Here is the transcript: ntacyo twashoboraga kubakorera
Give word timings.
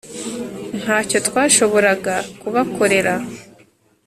ntacyo 0.79 1.17
twashoboraga 1.27 2.15
kubakorera 2.39 3.13